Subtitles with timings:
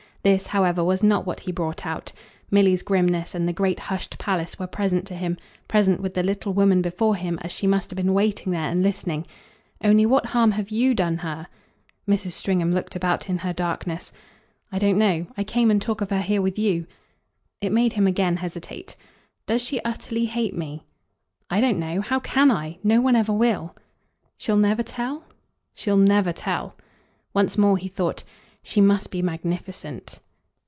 [0.23, 2.11] This, however, was not what he brought out.
[2.51, 5.35] Milly's "grimness" and the great hushed palace were present to him;
[5.67, 8.83] present with the little woman before him as she must have been waiting there and
[8.83, 9.25] listening.
[9.83, 11.47] "Only, what harm have YOU done her?"
[12.07, 12.33] Mrs.
[12.33, 14.13] Stringham looked about in her darkness.
[14.71, 15.25] "I don't know.
[15.37, 16.85] I come and talk of her here with you."
[17.59, 18.95] It made him again hesitate.
[19.47, 20.83] "Does she utterly hate me?"
[21.49, 21.99] "I don't know.
[21.99, 22.77] How CAN I?
[22.83, 23.75] No one ever will."
[24.37, 25.23] "She'll never tell?"
[25.73, 26.75] "She'll never tell."
[27.33, 28.23] Once more he thought.
[28.63, 30.19] "She must be magnificent."